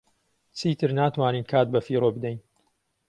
[0.57, 2.39] چیتر ناتوانین کات بەفیڕۆ بدەین.